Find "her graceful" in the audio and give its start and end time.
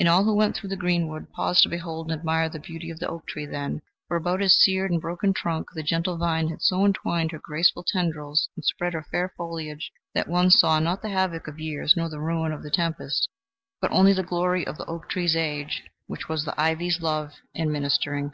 7.30-7.84